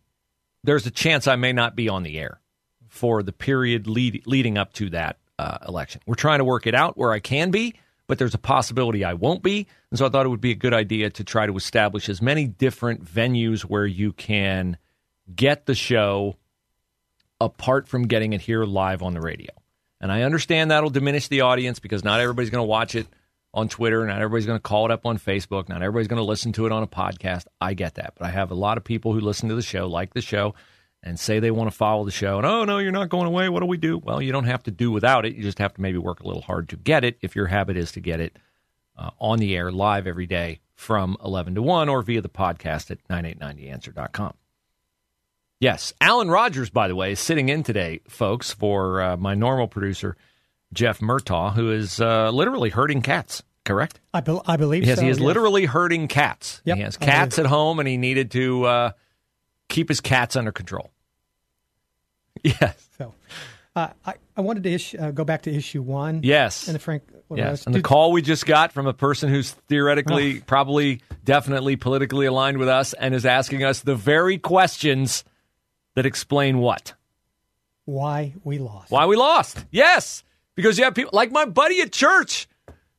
there's 0.66 0.86
a 0.86 0.92
chance 0.92 1.30
I 1.30 1.38
may 1.38 1.54
not 1.54 1.78
be 1.78 1.88
on 1.88 2.04
the 2.04 2.20
air 2.20 2.42
for 2.90 3.24
the 3.24 3.32
period 3.32 3.88
lead, 3.88 4.24
leading 4.28 4.58
up 4.58 4.74
to 4.74 4.90
that 4.90 5.18
uh, 5.38 5.60
election. 5.66 6.02
We're 6.06 6.16
trying 6.16 6.40
to 6.40 6.44
work 6.44 6.68
it 6.68 6.76
out 6.76 6.98
where 6.98 7.14
I 7.14 7.22
can 7.22 7.52
be, 7.52 7.76
but 8.10 8.18
there's 8.18 8.34
a 8.34 8.40
possibility 8.40 9.06
I 9.06 9.14
won't 9.14 9.44
be. 9.44 9.68
And 9.92 10.00
so 10.00 10.08
I 10.08 10.10
thought 10.10 10.26
it 10.26 10.30
would 10.30 10.42
be 10.42 10.50
a 10.50 10.56
good 10.56 10.74
idea 10.74 11.12
to 11.12 11.24
try 11.24 11.46
to 11.46 11.56
establish 11.56 12.10
as 12.10 12.24
many 12.24 12.48
different 12.48 13.06
venues 13.06 13.62
where 13.62 13.86
you 13.86 14.14
can 14.14 14.78
get 15.34 15.68
the 15.68 15.76
show 15.76 16.36
apart 17.40 17.88
from 17.88 18.08
getting 18.08 18.34
it 18.34 18.42
here 18.42 18.66
live 18.66 19.04
on 19.04 19.14
the 19.14 19.22
radio. 19.22 19.52
And 20.02 20.12
I 20.12 20.24
understand 20.24 20.72
that'll 20.72 20.90
diminish 20.90 21.28
the 21.28 21.42
audience 21.42 21.78
because 21.78 22.04
not 22.04 22.20
everybody's 22.20 22.50
going 22.50 22.64
to 22.64 22.68
watch 22.68 22.96
it 22.96 23.06
on 23.54 23.70
Twitter, 23.70 24.04
not 24.08 24.16
everybody's 24.16 24.48
going 24.48 24.58
to 24.58 24.64
call 24.64 24.86
it 24.86 24.92
up 24.92 25.06
on 25.06 25.20
Facebook, 25.20 25.70
not 25.70 25.84
everybody's 25.84 26.08
going 26.08 26.18
to 26.18 26.24
listen 26.24 26.52
to 26.54 26.66
it 26.66 26.72
on 26.72 26.82
a 26.82 26.88
podcast. 26.88 27.46
I 27.62 27.76
get 27.76 27.96
that. 27.96 28.16
But 28.18 28.26
I 28.26 28.32
have 28.32 28.50
a 28.50 28.56
lot 28.56 28.78
of 28.80 28.84
people 28.84 29.14
who 29.14 29.20
listen 29.20 29.50
to 29.50 29.56
the 29.56 29.62
show, 29.62 29.86
like 29.86 30.16
the 30.16 30.22
show, 30.22 30.56
and 31.04 31.20
say 31.20 31.40
they 31.40 31.52
want 31.52 31.70
to 31.72 31.76
follow 31.76 32.04
the 32.06 32.12
show. 32.12 32.38
And 32.38 32.46
oh, 32.46 32.66
no, 32.66 32.78
you're 32.80 32.92
not 32.92 33.10
going 33.10 33.28
away. 33.28 33.48
What 33.50 33.62
do 33.62 33.66
we 33.66 33.78
do? 33.78 33.98
Well, 33.98 34.22
you 34.22 34.32
don't 34.32 34.44
have 34.46 34.64
to 34.64 34.72
do 34.72 34.92
without 34.92 35.26
it. 35.26 35.36
You 35.36 35.44
just 35.44 35.60
have 35.60 35.74
to 35.76 35.82
maybe 35.82 35.98
work 35.98 36.20
a 36.20 36.28
little 36.28 36.42
hard 36.42 36.70
to 36.70 36.76
get 36.76 37.04
it 37.04 37.18
if 37.22 37.36
your 37.36 37.48
habit 37.48 37.78
is 37.78 37.92
to 37.94 38.00
get 38.02 38.20
it 38.20 38.38
uh, 38.98 39.12
on 39.20 39.40
the 39.40 39.56
air 39.56 39.72
live 39.72 40.08
every 40.08 40.26
day 40.26 40.60
from 40.76 41.16
11 41.24 41.56
to 41.56 41.62
1 41.62 41.88
or 41.90 42.02
via 42.02 42.22
the 42.22 42.30
podcast 42.30 42.92
at 42.92 43.06
9890answer.com. 43.08 44.34
Yes, 45.60 45.94
Alan 46.00 46.30
Rogers, 46.30 46.70
by 46.70 46.88
the 46.88 46.96
way, 46.96 47.12
is 47.14 47.20
sitting 47.20 47.50
in 47.50 47.64
today, 47.64 48.00
folks, 48.08 48.54
for 48.54 49.02
uh, 49.02 49.18
my 49.18 49.36
normal 49.36 49.68
producer, 49.68 50.16
Jeff 50.74 51.00
Murtaugh, 51.00 51.54
who 51.54 51.72
is 51.72 52.00
uh, 52.00 52.30
literally 52.32 52.70
herding 52.70 53.02
cats, 53.02 53.44
correct? 53.66 54.00
I, 54.14 54.22
be- 54.22 54.40
I 54.46 54.56
believe 54.56 54.86
Yes, 54.86 55.00
so. 55.00 55.04
he 55.04 55.10
is 55.10 55.18
yes. 55.18 55.26
literally 55.26 55.66
herding 55.66 56.08
cats. 56.08 56.62
Yep, 56.64 56.78
he 56.78 56.84
has 56.84 56.96
cats 56.96 57.40
at 57.40 57.46
home, 57.46 57.80
and 57.80 57.88
he 57.90 57.98
needed 57.98 58.32
to 58.32 58.64
uh, 58.66 58.92
keep 59.70 59.88
his 59.90 60.02
cats 60.02 60.36
under 60.36 60.52
control. 60.52 60.92
Yes, 62.44 62.88
So, 62.98 63.14
uh, 63.76 63.90
I, 64.06 64.14
I 64.38 64.42
wanted 64.42 64.64
to 64.64 64.72
issue, 64.72 64.98
uh, 64.98 65.12
go 65.12 65.24
back 65.26 65.42
to 65.44 65.54
issue 65.54 65.82
one. 65.82 66.22
yes, 66.24 66.68
And 66.68 66.76
the 66.76 66.80
Frank. 66.80 67.04
what 67.28 67.38
yes. 67.38 67.66
And 67.66 67.76
the 67.76 67.82
call 67.82 68.12
we 68.14 68.22
just 68.22 68.46
got 68.46 68.72
from 68.72 68.88
a 68.88 68.94
person 68.94 69.30
who's 69.30 69.52
theoretically, 69.68 70.38
Oh. 70.40 70.44
probably, 70.48 71.02
definitely 71.26 71.76
politically 71.76 72.26
aligned 72.28 72.58
with 72.58 72.70
us, 72.70 72.94
and 72.94 73.14
is 73.14 73.26
asking 73.26 73.64
us 73.64 73.82
the 73.82 73.96
very 73.96 74.38
questions 74.38 75.24
that 75.96 76.06
explain 76.06 76.60
what. 76.60 76.94
Why 77.86 78.36
we 78.44 78.58
lost. 78.58 78.90
Why 78.92 79.06
we 79.06 79.16
lost. 79.18 79.66
Yes. 79.72 80.24
Because 80.56 80.78
you 80.78 80.84
have 80.86 80.96
people 80.96 81.12
like 81.14 81.32
my 81.32 81.46
buddy 81.46 81.82
at 81.82 81.92
church 81.92 82.48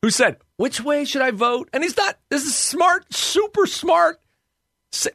who 0.02 0.10
said, 0.10 0.36
which 0.56 0.80
way 0.82 1.04
should 1.06 1.22
I 1.22 1.30
vote? 1.30 1.70
And 1.72 1.82
he's 1.82 1.96
not, 1.96 2.18
this 2.28 2.44
is 2.44 2.54
smart, 2.56 3.12
super 3.14 3.66
smart. 3.66 4.20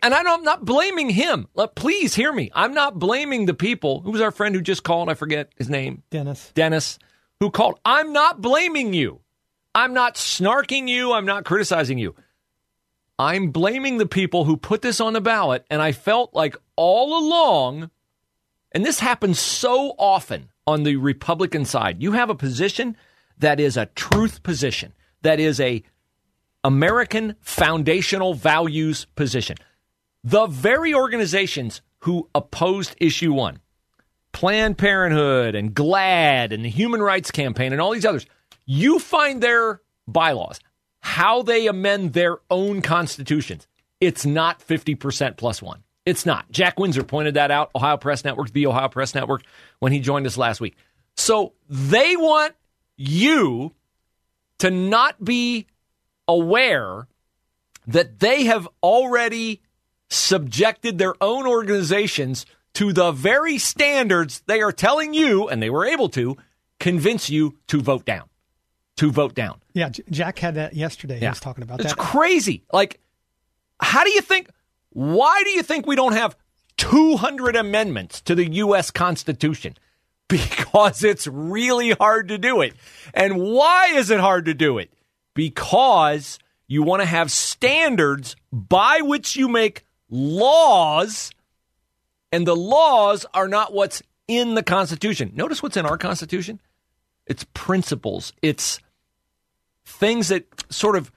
And 0.02 0.14
I 0.14 0.20
I'm 0.20 0.44
not 0.44 0.66
blaming 0.66 1.10
him. 1.10 1.48
Please 1.76 2.16
hear 2.16 2.32
me. 2.32 2.50
I'm 2.56 2.74
not 2.74 2.98
blaming 2.98 3.46
the 3.46 3.54
people. 3.54 4.02
Who 4.02 4.12
was 4.12 4.22
our 4.22 4.32
friend 4.32 4.56
who 4.56 4.62
just 4.62 4.84
called? 4.84 5.10
I 5.10 5.14
forget 5.14 5.52
his 5.58 5.70
name. 5.70 6.04
Dennis? 6.10 6.52
Dennis, 6.56 6.98
who 7.40 7.52
called. 7.52 7.80
I'm 7.84 8.14
not 8.14 8.42
blaming 8.42 8.94
you. 8.94 9.20
I'm 9.74 9.94
not 9.94 10.16
snarking 10.16 10.88
you. 10.88 11.12
I'm 11.12 11.26
not 11.26 11.44
criticizing 11.44 11.98
you. 11.98 12.16
I'm 13.20 13.52
blaming 13.52 13.98
the 13.98 14.06
people 14.06 14.46
who 14.46 14.58
put 14.58 14.82
this 14.82 15.02
on 15.02 15.14
the 15.14 15.22
ballot. 15.22 15.66
And 15.70 15.82
I 15.82 15.92
felt 15.92 16.34
like 16.34 16.56
all 16.76 17.18
along, 17.18 17.92
and 18.72 18.86
this 18.86 19.00
happens 19.00 19.40
so 19.40 19.94
often 19.98 20.50
on 20.66 20.84
the 20.84 20.96
Republican 20.96 21.66
side, 21.66 22.02
you 22.02 22.14
have 22.14 22.30
a 22.30 22.36
position 22.36 22.96
that 23.38 23.60
is 23.60 23.78
a 23.78 23.88
truth 23.88 24.42
position, 24.44 24.94
that 25.22 25.40
is 25.40 25.60
a 25.60 25.84
American 26.66 27.36
foundational 27.42 28.34
values 28.34 29.06
position. 29.16 29.56
The 30.24 30.48
very 30.48 30.96
organizations 30.96 31.84
who 32.00 32.28
opposed 32.34 32.96
issue 33.00 33.34
one, 33.34 33.60
Planned 34.32 34.80
Parenthood 34.80 35.54
and 35.54 35.76
GLAAD 35.76 36.52
and 36.52 36.66
the 36.66 36.70
Human 36.70 37.04
Rights 37.04 37.30
Campaign 37.30 37.72
and 37.72 37.80
all 37.80 37.92
these 37.92 38.04
others, 38.04 38.26
you 38.66 38.98
find 38.98 39.44
their 39.44 39.80
bylaws, 40.08 40.60
how 41.02 41.44
they 41.44 41.68
amend 41.68 42.14
their 42.14 42.40
own 42.50 42.82
constitutions. 42.82 43.68
It's 44.02 44.26
not 44.26 44.60
50% 44.60 45.38
plus 45.38 45.62
one. 45.62 45.84
It's 46.04 46.26
not. 46.26 46.52
Jack 46.52 46.80
Windsor 46.80 47.04
pointed 47.04 47.36
that 47.36 47.52
out, 47.52 47.70
Ohio 47.76 47.98
Press 47.98 48.26
Network, 48.26 48.52
the 48.54 48.66
Ohio 48.66 48.88
Press 48.88 49.14
Network, 49.14 49.44
when 49.78 49.92
he 49.92 50.00
joined 50.00 50.26
us 50.26 50.36
last 50.36 50.60
week. 50.60 50.76
So 51.16 51.54
they 51.70 52.16
want 52.16 52.56
you 52.98 53.72
to 54.58 54.72
not 54.72 55.24
be 55.24 55.68
aware 56.28 57.08
that 57.88 58.20
they 58.20 58.46
have 58.46 58.68
already 58.82 59.62
subjected 60.10 60.98
their 60.98 61.14
own 61.22 61.48
organizations 61.48 62.46
to 62.74 62.92
the 62.94 63.12
very 63.12 63.58
standards 63.58 64.44
they 64.48 64.62
are 64.62 64.72
telling 64.72 65.14
you, 65.14 65.48
and 65.48 65.62
they 65.62 65.70
were 65.70 65.86
able 65.86 66.10
to 66.10 66.38
convince 66.80 67.30
you 67.30 67.58
to 67.68 67.82
vote 67.82 68.06
down. 68.06 68.30
To 68.98 69.12
vote 69.12 69.34
down. 69.34 69.62
Yeah, 69.74 69.90
Jack 69.90 70.40
had 70.40 70.56
that 70.56 70.74
yesterday. 70.74 71.20
He 71.20 71.28
was 71.28 71.40
talking 71.40 71.64
about 71.64 71.82
it's 71.82 71.90
that. 71.90 71.98
crazy. 71.98 72.64
Like, 72.72 73.00
how 73.80 74.04
do 74.04 74.12
you 74.12 74.22
think? 74.22 74.50
Why 74.92 75.42
do 75.44 75.50
you 75.50 75.64
think 75.64 75.86
we 75.86 75.98
don't 75.98 76.14
have 76.14 76.38
200 76.78 77.56
amendments 77.56 78.22
to 78.22 78.36
the 78.36 78.50
U.S. 78.54 78.92
Constitution? 78.92 79.76
Because 80.28 81.04
it's 81.04 81.28
really 81.28 81.92
hard 81.92 82.30
to 82.30 82.40
do 82.40 82.62
it. 82.62 82.74
And 83.14 83.38
why 83.44 83.92
is 83.94 84.10
it 84.10 84.20
hard 84.20 84.46
to 84.46 84.56
do 84.56 84.80
it? 84.80 84.92
Because 85.36 86.40
you 86.68 86.82
want 86.82 87.04
to 87.04 87.06
have 87.06 87.32
standards 87.32 88.36
by 88.52 89.02
which 89.02 89.36
you 89.36 89.48
make 89.48 89.86
laws, 90.10 91.32
and 92.32 92.48
the 92.48 92.56
laws 92.56 93.26
are 93.34 93.48
not 93.48 93.74
what's 93.74 94.02
in 94.28 94.56
the 94.56 94.64
Constitution. 94.64 95.32
Notice 95.36 95.62
what's 95.62 95.78
in 95.78 95.86
our 95.86 95.98
Constitution? 95.98 96.60
It's 97.28 97.46
principles. 97.54 98.34
It's 98.42 98.80
things 99.86 100.30
that 100.30 100.46
sort 100.72 100.96
of 100.96 101.12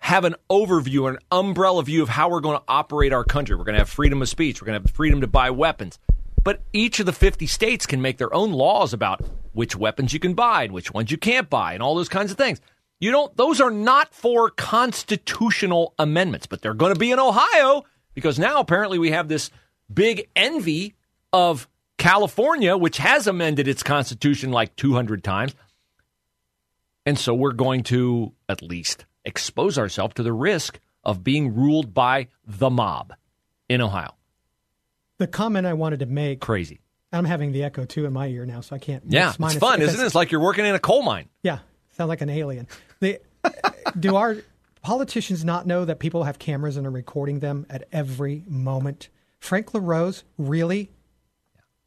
have 0.00 0.24
an 0.24 0.34
overview, 0.48 1.08
an 1.10 1.18
umbrella 1.30 1.82
view 1.82 2.02
of 2.02 2.08
how 2.08 2.30
we're 2.30 2.40
going 2.40 2.56
to 2.56 2.64
operate 2.68 3.12
our 3.12 3.24
country. 3.24 3.54
We're 3.54 3.64
going 3.64 3.74
to 3.74 3.80
have 3.80 3.90
freedom 3.90 4.22
of 4.22 4.28
speech. 4.28 4.60
We're 4.60 4.66
going 4.66 4.80
to 4.80 4.88
have 4.88 4.96
freedom 4.96 5.20
to 5.20 5.26
buy 5.26 5.50
weapons. 5.50 5.98
But 6.42 6.62
each 6.72 7.00
of 7.00 7.06
the 7.06 7.12
50 7.12 7.46
states 7.46 7.84
can 7.84 8.00
make 8.00 8.16
their 8.16 8.32
own 8.32 8.52
laws 8.52 8.94
about 8.94 9.22
which 9.52 9.76
weapons 9.76 10.14
you 10.14 10.20
can 10.20 10.32
buy 10.32 10.64
and 10.64 10.72
which 10.72 10.92
ones 10.92 11.10
you 11.10 11.18
can't 11.18 11.50
buy 11.50 11.74
and 11.74 11.82
all 11.82 11.94
those 11.94 12.08
kinds 12.08 12.30
of 12.30 12.38
things. 12.38 12.60
You 13.00 13.10
don't, 13.10 13.34
those 13.36 13.60
are 13.60 13.70
not 13.70 14.14
for 14.14 14.50
constitutional 14.50 15.94
amendments, 15.98 16.46
but 16.46 16.60
they're 16.60 16.74
going 16.74 16.92
to 16.92 16.98
be 16.98 17.10
in 17.10 17.18
Ohio 17.18 17.84
because 18.14 18.38
now 18.38 18.60
apparently 18.60 18.98
we 18.98 19.10
have 19.10 19.26
this 19.26 19.50
big 19.92 20.28
envy 20.36 20.94
of 21.32 21.66
California, 21.96 22.76
which 22.76 22.98
has 22.98 23.26
amended 23.26 23.68
its 23.68 23.82
constitution 23.82 24.50
like 24.52 24.76
200 24.76 25.24
times. 25.24 25.54
And 27.06 27.18
so 27.18 27.34
we're 27.34 27.52
going 27.52 27.84
to 27.84 28.32
at 28.48 28.62
least 28.62 29.06
expose 29.24 29.78
ourselves 29.78 30.14
to 30.14 30.22
the 30.22 30.32
risk 30.32 30.78
of 31.02 31.24
being 31.24 31.54
ruled 31.54 31.94
by 31.94 32.28
the 32.46 32.68
mob 32.68 33.14
in 33.68 33.80
Ohio. 33.80 34.14
The 35.16 35.26
comment 35.26 35.66
I 35.66 35.72
wanted 35.72 36.00
to 36.00 36.06
make. 36.06 36.40
Crazy. 36.40 36.80
I'm 37.12 37.24
having 37.24 37.52
the 37.52 37.64
echo 37.64 37.84
too 37.84 38.04
in 38.04 38.12
my 38.12 38.28
ear 38.28 38.46
now, 38.46 38.60
so 38.60 38.76
I 38.76 38.78
can't. 38.78 39.02
Yeah, 39.06 39.32
it's 39.38 39.54
fun, 39.56 39.82
isn't 39.82 40.00
it? 40.00 40.04
It's 40.04 40.14
like 40.14 40.30
you're 40.30 40.40
working 40.40 40.64
in 40.64 40.74
a 40.74 40.78
coal 40.78 41.02
mine. 41.02 41.28
Yeah, 41.42 41.58
sound 41.96 42.08
like 42.08 42.20
an 42.20 42.30
alien. 42.30 42.68
The, 43.00 43.20
do 43.98 44.16
our 44.16 44.36
politicians 44.82 45.44
not 45.44 45.66
know 45.66 45.84
that 45.84 45.98
people 45.98 46.24
have 46.24 46.38
cameras 46.38 46.76
and 46.76 46.86
are 46.86 46.90
recording 46.90 47.40
them 47.40 47.66
at 47.68 47.88
every 47.92 48.44
moment? 48.46 49.08
Frank 49.38 49.74
LaRose, 49.74 50.24
really? 50.38 50.90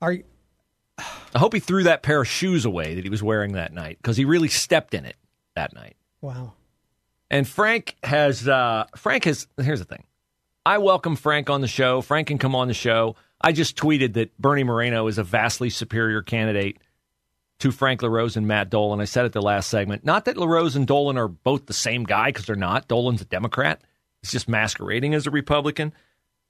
Are 0.02 0.18
I 0.98 1.40
hope 1.40 1.54
he 1.54 1.60
threw 1.60 1.84
that 1.84 2.04
pair 2.04 2.22
of 2.22 2.28
shoes 2.28 2.66
away 2.66 2.96
that 2.96 3.04
he 3.04 3.10
was 3.10 3.24
wearing 3.24 3.54
that 3.54 3.74
night 3.74 3.98
because 4.02 4.18
he 4.18 4.26
really 4.26 4.48
stepped 4.48 4.94
in 4.94 5.06
it 5.06 5.16
that 5.56 5.74
night. 5.74 5.96
Wow. 6.22 6.54
And 7.32 7.48
Frank 7.48 7.96
has 8.04 8.48
uh, 8.48 8.86
Frank 8.96 9.24
has 9.26 9.48
here's 9.62 9.80
the 9.80 9.86
thing. 9.86 10.04
I 10.66 10.78
welcome 10.78 11.16
Frank 11.16 11.50
on 11.50 11.62
the 11.62 11.68
show. 11.68 12.02
Frank 12.02 12.28
can 12.28 12.38
come 12.38 12.56
on 12.56 12.68
the 12.68 12.74
show. 12.74 13.16
I 13.42 13.52
just 13.52 13.76
tweeted 13.76 14.14
that 14.14 14.38
Bernie 14.38 14.64
Moreno 14.64 15.08
is 15.08 15.18
a 15.18 15.24
vastly 15.24 15.70
superior 15.70 16.22
candidate 16.22 16.78
to 17.64 17.72
Frank 17.72 18.02
LaRose 18.02 18.36
and 18.36 18.46
Matt 18.46 18.70
Dolan. 18.70 19.00
I 19.00 19.06
said 19.06 19.24
it 19.24 19.32
the 19.32 19.42
last 19.42 19.70
segment. 19.70 20.04
Not 20.04 20.26
that 20.26 20.36
LaRose 20.36 20.76
and 20.76 20.86
Dolan 20.86 21.18
are 21.18 21.30
both 21.30 21.66
the 21.66 21.72
same 21.72 22.04
guy 22.04 22.26
because 22.26 22.46
they're 22.46 22.58
not. 22.58 22.90
Dolan's 22.90 23.22
a 23.22 23.26
Democrat. 23.26 23.80
He's 24.22 24.34
just 24.34 24.50
masquerading 24.50 25.14
as 25.14 25.28
a 25.28 25.32
Republican. 25.32 25.94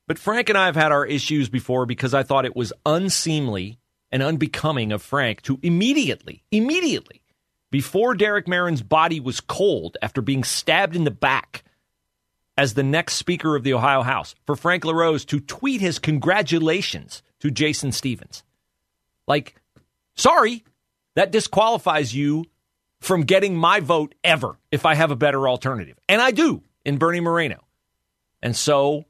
But 0.07 0.17
Frank 0.17 0.49
and 0.49 0.57
I 0.57 0.65
have 0.65 0.75
had 0.75 0.91
our 0.91 1.05
issues 1.05 1.49
before 1.49 1.85
because 1.85 2.15
I 2.15 2.23
thought 2.23 2.45
it 2.45 2.55
was 2.55 2.73
unseemly 2.83 3.77
and 4.11 4.23
unbecoming 4.23 4.91
of 4.91 5.03
Frank 5.03 5.43
to 5.43 5.59
immediately, 5.61 6.41
immediately, 6.51 7.21
before 7.69 8.15
Derek 8.15 8.47
Merrin's 8.47 8.81
body 8.81 9.19
was 9.19 9.39
cold 9.39 9.97
after 10.01 10.19
being 10.23 10.43
stabbed 10.43 10.95
in 10.95 11.03
the 11.03 11.11
back 11.11 11.63
as 12.57 12.73
the 12.73 12.81
next 12.81 13.17
Speaker 13.17 13.55
of 13.55 13.63
the 13.63 13.75
Ohio 13.75 14.01
House, 14.01 14.33
for 14.47 14.55
Frank 14.55 14.83
LaRose 14.83 15.25
to 15.25 15.39
tweet 15.39 15.79
his 15.79 15.99
congratulations 15.99 17.21
to 17.39 17.51
Jason 17.51 17.91
Stephens. 17.91 18.43
Like, 19.27 19.55
sorry, 20.15 20.63
that 21.15 21.31
disqualifies 21.31 22.13
you 22.13 22.45
from 22.99 23.23
getting 23.23 23.55
my 23.55 23.79
vote 23.79 24.15
ever 24.23 24.57
if 24.71 24.85
I 24.85 24.95
have 24.95 25.11
a 25.11 25.15
better 25.15 25.47
alternative. 25.47 25.97
And 26.07 26.21
I 26.21 26.31
do 26.31 26.63
in 26.85 26.97
Bernie 26.97 27.19
Moreno. 27.19 27.63
And 28.41 28.55
so 28.55 29.05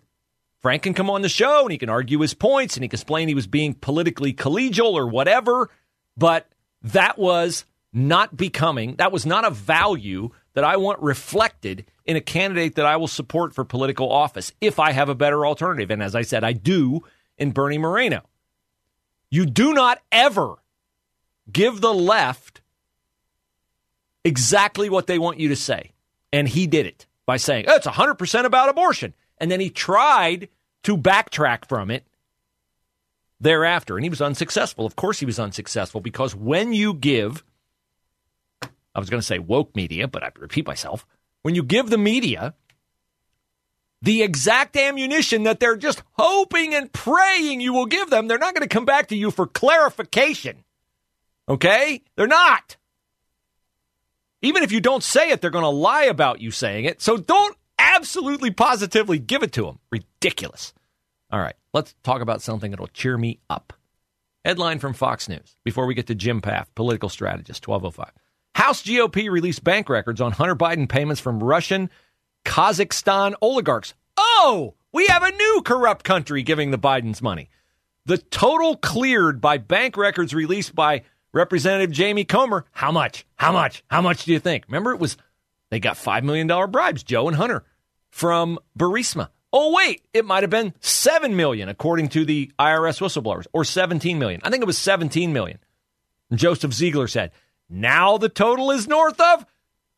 Frank 0.59 0.83
can 0.83 0.93
come 0.93 1.09
on 1.09 1.21
the 1.21 1.29
show 1.29 1.63
and 1.63 1.71
he 1.71 1.77
can 1.77 1.89
argue 1.89 2.19
his 2.19 2.33
points 2.33 2.75
and 2.75 2.83
he 2.83 2.87
can 2.87 2.95
explain 2.95 3.27
he 3.27 3.35
was 3.35 3.47
being 3.47 3.73
politically 3.73 4.33
collegial 4.33 4.93
or 4.93 5.07
whatever, 5.07 5.69
but 6.17 6.47
that 6.81 7.17
was 7.17 7.65
not 7.91 8.35
becoming, 8.35 8.95
that 8.95 9.11
was 9.11 9.25
not 9.25 9.45
a 9.45 9.51
value 9.51 10.29
that 10.53 10.63
I 10.63 10.77
want 10.77 11.01
reflected 11.01 11.85
in 12.05 12.15
a 12.15 12.21
candidate 12.21 12.75
that 12.75 12.85
I 12.85 12.97
will 12.97 13.07
support 13.07 13.53
for 13.53 13.63
political 13.63 14.11
office 14.11 14.51
if 14.61 14.79
I 14.79 14.91
have 14.91 15.09
a 15.09 15.15
better 15.15 15.45
alternative. 15.45 15.91
And 15.91 16.01
as 16.01 16.15
I 16.15 16.23
said, 16.23 16.43
I 16.43 16.53
do 16.53 17.03
in 17.37 17.51
Bernie 17.51 17.77
Moreno. 17.77 18.21
You 19.29 19.45
do 19.45 19.73
not 19.73 19.99
ever 20.11 20.55
give 21.51 21.81
the 21.81 21.93
left 21.93 22.61
exactly 24.23 24.89
what 24.89 25.07
they 25.07 25.19
want 25.19 25.39
you 25.39 25.49
to 25.49 25.55
say. 25.55 25.91
And 26.31 26.47
he 26.47 26.67
did 26.67 26.85
it 26.85 27.05
by 27.25 27.37
saying, 27.37 27.65
oh, 27.67 27.75
it's 27.75 27.87
100% 27.87 28.45
about 28.45 28.69
abortion. 28.69 29.13
And 29.37 29.51
then 29.51 29.59
he 29.59 29.69
tried 29.69 30.49
to 30.83 30.97
backtrack 30.97 31.67
from 31.67 31.91
it 31.91 32.05
thereafter. 33.39 33.97
And 33.97 34.05
he 34.05 34.09
was 34.09 34.21
unsuccessful. 34.21 34.85
Of 34.85 34.95
course, 34.95 35.19
he 35.19 35.25
was 35.25 35.39
unsuccessful 35.39 36.01
because 36.01 36.35
when 36.35 36.73
you 36.73 36.93
give, 36.93 37.43
I 38.95 38.99
was 38.99 39.09
going 39.09 39.21
to 39.21 39.25
say 39.25 39.39
woke 39.39 39.75
media, 39.75 40.07
but 40.07 40.23
I 40.23 40.31
repeat 40.37 40.65
myself, 40.65 41.05
when 41.41 41.55
you 41.55 41.63
give 41.63 41.89
the 41.89 41.97
media 41.97 42.55
the 44.01 44.21
exact 44.21 44.75
ammunition 44.75 45.43
that 45.43 45.59
they're 45.59 45.77
just 45.77 46.03
hoping 46.13 46.73
and 46.73 46.91
praying 46.91 47.61
you 47.61 47.73
will 47.73 47.85
give 47.85 48.09
them, 48.09 48.27
they're 48.27 48.37
not 48.37 48.53
going 48.53 48.67
to 48.67 48.73
come 48.73 48.85
back 48.85 49.07
to 49.07 49.15
you 49.15 49.31
for 49.31 49.47
clarification. 49.47 50.63
Okay? 51.47 52.01
They're 52.15 52.27
not. 52.27 52.77
Even 54.41 54.63
if 54.63 54.71
you 54.71 54.81
don't 54.81 55.03
say 55.03 55.29
it, 55.31 55.41
they're 55.41 55.49
going 55.49 55.63
to 55.63 55.69
lie 55.69 56.03
about 56.03 56.41
you 56.41 56.51
saying 56.51 56.85
it. 56.85 57.01
So 57.01 57.17
don't 57.17 57.57
absolutely 57.79 58.51
positively 58.51 59.19
give 59.19 59.43
it 59.43 59.53
to 59.53 59.63
them. 59.63 59.79
Ridiculous. 59.91 60.73
All 61.31 61.39
right, 61.39 61.55
let's 61.73 61.95
talk 62.03 62.21
about 62.21 62.41
something 62.41 62.71
that'll 62.71 62.87
cheer 62.87 63.17
me 63.17 63.39
up. 63.49 63.73
Headline 64.45 64.79
from 64.79 64.93
Fox 64.93 65.29
News 65.29 65.55
before 65.63 65.85
we 65.85 65.93
get 65.93 66.07
to 66.07 66.15
Jim 66.15 66.41
Pfaff, 66.41 66.65
political 66.75 67.09
strategist, 67.09 67.67
1205. 67.67 68.11
House 68.55 68.83
GOP 68.83 69.31
released 69.31 69.63
bank 69.63 69.89
records 69.89 70.21
on 70.21 70.33
Hunter 70.33 70.55
Biden 70.55 70.87
payments 70.87 71.21
from 71.21 71.41
Russian, 71.41 71.89
Kazakhstan 72.45 73.33
oligarchs. 73.41 73.93
Oh, 74.17 74.75
we 74.91 75.07
have 75.07 75.23
a 75.23 75.31
new 75.31 75.61
corrupt 75.65 76.03
country 76.03 76.43
giving 76.43 76.71
the 76.71 76.77
Bidens 76.77 77.21
money. 77.21 77.49
The 78.05 78.17
total 78.17 78.75
cleared 78.75 79.39
by 79.39 79.57
bank 79.57 79.95
records 79.95 80.35
released 80.35 80.75
by 80.75 81.03
Representative 81.33 81.91
Jamie 81.91 82.25
Comer. 82.25 82.65
How 82.71 82.91
much? 82.91 83.25
How 83.35 83.51
much? 83.51 83.83
How 83.87 84.01
much 84.01 84.25
do 84.25 84.31
you 84.31 84.39
think? 84.39 84.65
Remember, 84.67 84.91
it 84.91 84.99
was 84.99 85.17
they 85.69 85.79
got 85.79 85.95
$5 85.95 86.23
million 86.23 86.47
bribes, 86.69 87.01
Joe 87.01 87.27
and 87.27 87.35
Hunter, 87.35 87.63
from 88.11 88.59
Burisma. 88.77 89.29
Oh, 89.51 89.73
wait, 89.73 90.03
it 90.13 90.23
might 90.23 90.43
have 90.43 90.49
been 90.49 90.73
7 90.79 91.35
million, 91.35 91.67
according 91.67 92.09
to 92.09 92.25
the 92.25 92.51
IRS 92.59 93.01
whistleblowers, 93.01 93.47
or 93.53 93.63
17 93.63 94.19
million. 94.19 94.39
I 94.43 94.51
think 94.51 94.61
it 94.61 94.67
was 94.67 94.77
17 94.77 95.33
million. 95.33 95.57
Joseph 96.33 96.73
Ziegler 96.73 97.07
said, 97.07 97.31
now 97.69 98.17
the 98.17 98.29
total 98.29 98.69
is 98.69 98.87
north 98.87 99.19
of 99.19 99.45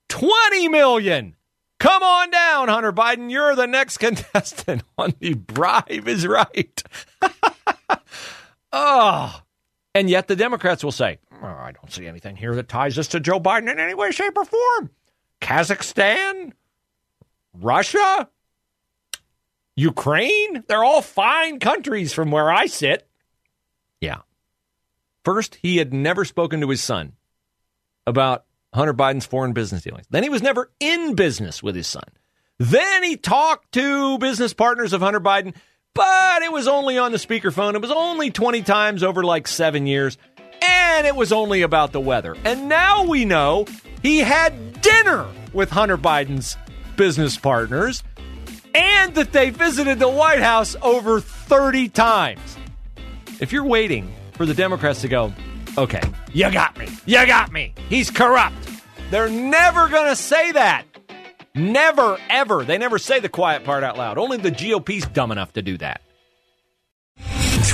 20 0.10 0.70
million. 0.70 1.36
Come 1.80 2.04
on 2.04 2.32
down, 2.32 2.68
Hunter 2.70 2.94
Biden. 2.94 3.30
You're 3.30 3.56
the 3.56 3.68
next 3.68 3.98
contestant 4.00 4.84
on 4.98 5.14
the 5.20 5.34
bribe 5.34 6.08
is 6.08 6.26
right. 6.26 6.84
oh. 8.72 9.42
And 9.96 10.10
yet 10.10 10.28
the 10.28 10.36
Democrats 10.36 10.84
will 10.84 10.92
say, 10.92 11.20
Uh, 11.46 11.56
I 11.56 11.72
don't 11.72 11.92
see 11.92 12.08
anything 12.08 12.36
here 12.36 12.56
that 12.56 12.68
ties 12.68 12.98
us 12.98 13.08
to 13.10 13.20
Joe 13.20 13.40
Biden 13.40 13.72
in 13.72 13.80
any 13.80 13.94
way, 13.94 14.12
shape, 14.12 14.38
or 14.38 14.46
form. 14.46 14.90
Kazakhstan, 15.42 16.54
Russia, 17.54 18.30
Ukraine, 19.76 20.64
they're 20.68 20.84
all 20.84 21.02
fine 21.02 21.60
countries 21.60 22.14
from 22.14 22.32
where 22.32 22.52
I 22.52 22.66
sit. 22.66 23.08
Yeah. 24.02 24.20
First, 25.24 25.56
he 25.62 25.78
had 25.78 25.94
never 25.94 26.26
spoken 26.26 26.62
to 26.62 26.70
his 26.70 26.82
son 26.82 27.14
about 28.08 28.46
Hunter 28.74 28.94
Biden's 28.94 29.26
foreign 29.26 29.54
business 29.54 29.84
dealings. 29.84 30.06
Then 30.10 30.24
he 30.24 30.30
was 30.30 30.42
never 30.42 30.72
in 30.80 31.16
business 31.16 31.62
with 31.62 31.76
his 31.76 31.88
son. 31.88 32.04
Then 32.58 33.04
he 33.04 33.18
talked 33.18 33.74
to 33.74 34.18
business 34.18 34.54
partners 34.54 34.94
of 34.94 35.02
Hunter 35.02 35.20
Biden, 35.20 35.54
but 35.94 36.42
it 36.42 36.52
was 36.52 36.68
only 36.68 36.98
on 36.98 37.12
the 37.12 37.18
speakerphone. 37.18 37.76
It 37.76 37.82
was 37.82 37.92
only 37.92 38.32
20 38.32 38.62
times 38.62 39.04
over 39.04 39.24
like 39.24 39.48
seven 39.48 39.88
years, 39.88 40.18
and 40.66 41.08
it 41.08 41.16
was 41.16 41.32
only 41.32 41.62
about 41.62 41.92
the 41.92 42.00
weather. 42.00 42.36
And 42.44 42.68
now 42.70 43.06
we 43.06 43.26
know 43.26 43.66
he 44.02 44.20
had 44.20 44.82
dinner 44.82 45.28
with 45.54 45.70
Hunter 45.70 45.98
Biden's 45.98 46.58
business 46.96 47.38
partners 47.38 48.04
and 48.74 49.16
that 49.16 49.32
they 49.32 49.50
visited 49.50 50.00
the 50.00 50.10
White 50.10 50.42
House 50.42 50.76
over 50.82 51.20
30 51.22 51.90
times. 51.90 52.58
If 53.40 53.52
you're 53.52 53.66
waiting 53.66 54.14
for 54.34 54.46
the 54.46 54.54
Democrats 54.54 55.02
to 55.02 55.08
go, 55.08 55.34
okay, 55.78 56.02
you 56.34 56.52
got 56.52 56.78
me, 56.78 56.88
you 57.06 57.26
got 57.26 57.52
me, 57.52 57.74
he's 57.90 58.12
corrupt, 58.12 58.56
they're 59.12 59.30
never 59.30 59.88
going 59.90 60.10
to 60.10 60.16
say 60.16 60.52
that. 60.54 60.86
Never, 61.54 62.18
ever. 62.30 62.66
They 62.66 62.78
never 62.78 63.00
say 63.00 63.22
the 63.22 63.30
quiet 63.30 63.64
part 63.64 63.84
out 63.84 63.98
loud. 63.98 64.18
Only 64.18 64.36
the 64.38 64.52
GOP's 64.52 65.08
dumb 65.08 65.32
enough 65.32 65.54
to 65.54 65.62
do 65.62 65.78
that. 65.78 66.02